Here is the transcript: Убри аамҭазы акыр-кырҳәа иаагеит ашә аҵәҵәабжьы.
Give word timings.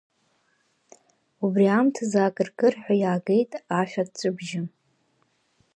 Убри 1.43 1.65
аамҭазы 1.75 2.19
акыр-кырҳәа 2.25 2.93
иаагеит 3.01 3.51
ашә 3.79 3.95
аҵәҵәабжьы. 4.01 4.61